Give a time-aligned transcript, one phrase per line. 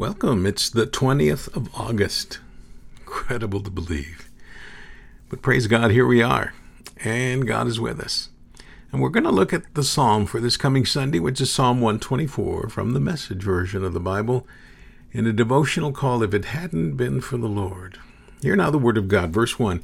[0.00, 0.46] Welcome.
[0.46, 2.40] It's the 20th of August.
[3.00, 4.30] Incredible to believe.
[5.28, 6.54] But praise God, here we are.
[7.04, 8.30] And God is with us.
[8.90, 11.82] And we're going to look at the psalm for this coming Sunday, which is Psalm
[11.82, 14.46] 124 from the message version of the Bible
[15.12, 17.98] in a devotional called If It Hadn't Been for the Lord.
[18.40, 19.82] Hear now the word of God, verse 1.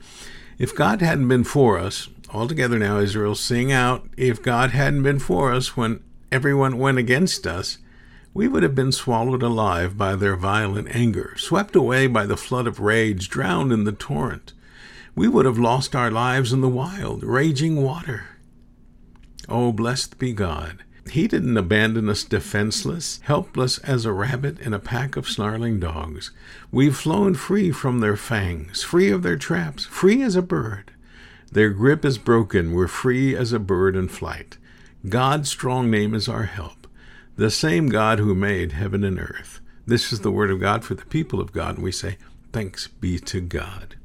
[0.58, 5.02] If God hadn't been for us, all together now, Israel, sing out, If God hadn't
[5.02, 6.02] been for us when
[6.32, 7.76] everyone went against us,
[8.36, 12.66] we would have been swallowed alive by their violent anger, swept away by the flood
[12.66, 14.52] of rage, drowned in the torrent.
[15.14, 18.26] We would have lost our lives in the wild, raging water.
[19.48, 20.84] Oh, blessed be God.
[21.10, 26.30] He didn't abandon us defenseless, helpless as a rabbit in a pack of snarling dogs.
[26.70, 30.92] We've flown free from their fangs, free of their traps, free as a bird.
[31.50, 32.74] Their grip is broken.
[32.74, 34.58] We're free as a bird in flight.
[35.08, 36.85] God's strong name is our help
[37.36, 39.60] the same God who made heaven and earth.
[39.86, 42.16] This is the word of God for the people of God, and we say,
[42.52, 43.96] Thanks be to God.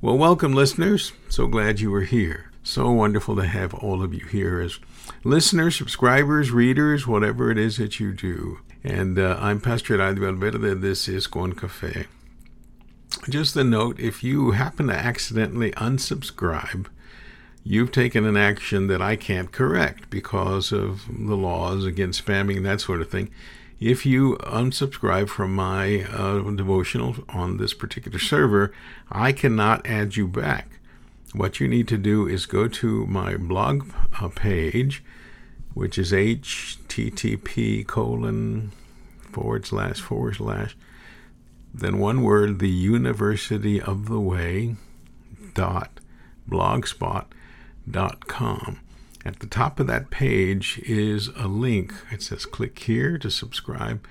[0.00, 1.12] Well, welcome, listeners.
[1.28, 2.50] So glad you are here.
[2.62, 4.78] So wonderful to have all of you here as
[5.22, 8.60] listeners, subscribers, readers, whatever it is that you do.
[8.82, 10.74] And uh, I'm Pastor Eradio Valverde.
[10.74, 12.06] This is Con Cafe.
[13.28, 16.86] Just a note if you happen to accidentally unsubscribe,
[17.64, 22.66] you've taken an action that I can't correct because of the laws against spamming and
[22.66, 23.30] that sort of thing.
[23.80, 28.72] If you unsubscribe from my uh, devotional on this particular server,
[29.10, 30.78] I cannot add you back.
[31.34, 35.02] What you need to do is go to my blog uh, page,
[35.74, 38.70] which is http colon
[39.32, 40.76] forward slash forward slash,
[41.74, 44.76] then one word, the University of the Way
[45.54, 46.00] dot
[46.48, 47.26] blogspot
[48.28, 48.80] com.
[49.24, 51.92] At the top of that page is a link.
[52.10, 54.04] It says click here to subscribe.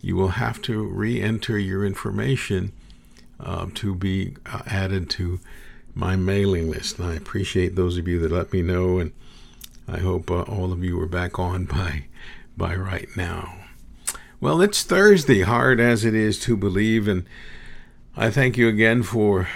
[0.00, 2.72] You will have to re enter your information
[3.38, 5.40] uh, to be uh, added to
[5.94, 6.98] my mailing list.
[6.98, 9.12] And I appreciate those of you that let me know, and
[9.88, 12.04] I hope uh, all of you are back on by,
[12.56, 13.56] by right now.
[14.40, 17.24] Well, it's Thursday, hard as it is to believe, and
[18.16, 19.48] I thank you again for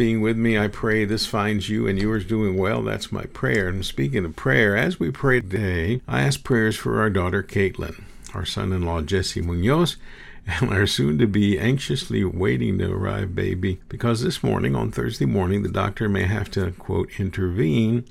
[0.00, 0.56] being with me.
[0.56, 2.82] I pray this finds you and yours doing well.
[2.82, 3.68] That's my prayer.
[3.68, 8.02] And speaking of prayer, as we pray today, I ask prayers for our daughter Caitlin,
[8.32, 9.98] our son in law Jesse Munoz,
[10.46, 15.26] and our soon to be anxiously waiting to arrive baby, because this morning, on Thursday
[15.26, 18.06] morning, the doctor may have to, quote, intervene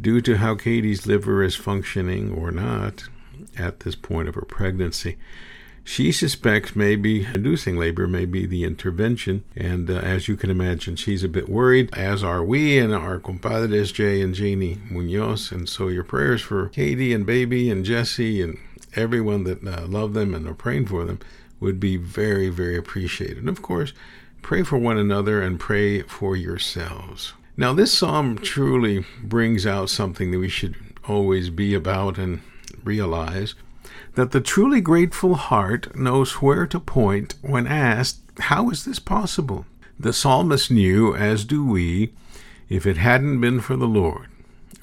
[0.00, 3.04] due to how Katie's liver is functioning or not
[3.58, 5.18] at this point of her pregnancy.
[5.84, 10.96] She suspects maybe inducing labor may be the intervention, and uh, as you can imagine,
[10.96, 15.50] she's a bit worried, as are we and our compadres Jay and Jeannie Munoz.
[15.50, 18.58] And so your prayers for Katie and baby and Jesse and
[18.94, 21.18] everyone that uh, love them and are praying for them
[21.58, 23.38] would be very, very appreciated.
[23.38, 23.92] And of course,
[24.40, 27.32] pray for one another and pray for yourselves.
[27.56, 30.76] Now, this psalm truly brings out something that we should
[31.08, 32.40] always be about and
[32.84, 33.54] realize
[34.14, 39.66] that the truly grateful heart knows where to point when asked, How is this possible?
[39.98, 42.12] The psalmist knew, as do we,
[42.68, 44.28] if it hadn't been for the Lord.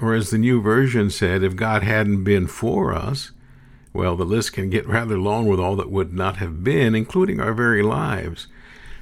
[0.02, 3.32] Or as the New Version said, if God hadn't been for us,
[3.92, 7.40] well, the list can get rather long with all that would not have been, including
[7.40, 8.48] our very lives.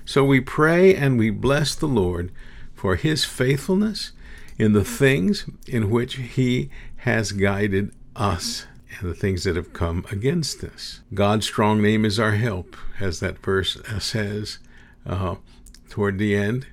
[0.06, 2.32] So we pray and we bless the Lord
[2.74, 4.14] for his faithfulness
[4.58, 8.66] in the things in which he has guided us
[9.00, 11.02] and the things that have come against us.
[11.14, 14.60] God's strong name is our help, as that verse uh, says
[15.06, 15.36] uh,
[15.90, 16.68] toward the end.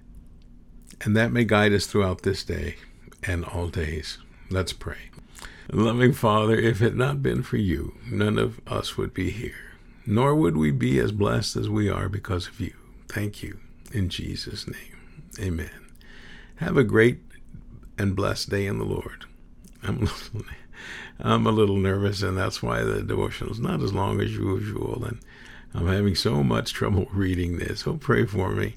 [1.00, 2.76] And that may guide us throughout this day
[3.22, 4.19] and all days.
[4.50, 5.10] Let's pray.
[5.72, 9.72] Loving Father, if it had not been for you, none of us would be here,
[10.06, 12.75] nor would we be as blessed as we are because of you.
[13.08, 13.58] Thank you.
[13.92, 15.70] In Jesus' name, amen.
[16.56, 17.20] Have a great
[17.98, 19.25] and blessed day in the Lord.
[19.82, 20.44] I'm listening.
[21.20, 25.04] I'm a little nervous, and that's why the devotional is not as long as usual.
[25.04, 25.20] And
[25.74, 27.81] I'm having so much trouble reading this.
[27.81, 28.76] So pray for me,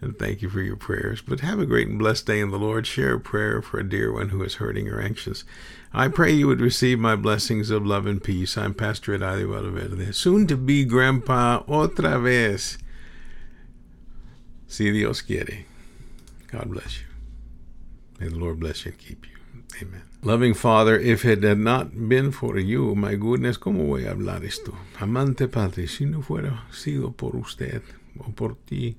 [0.00, 1.22] and thank you for your prayers.
[1.22, 2.86] But have a great and blessed day in the Lord.
[2.86, 5.44] Share a prayer for a dear one who is hurting or anxious.
[5.92, 8.58] I pray you would receive my blessings of love and peace.
[8.58, 12.78] I'm Pastor Eradio Valverde, soon to be Grandpa otra vez.
[14.66, 15.64] Si Dios quiere.
[16.48, 17.06] God bless you.
[18.20, 19.37] May the Lord bless you and keep you.
[19.80, 20.02] Amen.
[20.22, 24.44] Loving Father, if it had not been for you, my goodness, ¿cómo voy a hablar
[24.44, 24.72] esto?
[24.98, 27.82] Amante Padre, si no fuera sido por usted
[28.18, 28.96] o por ti,